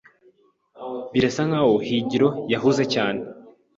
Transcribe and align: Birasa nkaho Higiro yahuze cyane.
Birasa 1.13 1.41
nkaho 1.47 1.73
Higiro 1.87 2.27
yahuze 2.53 2.83
cyane. 2.93 3.21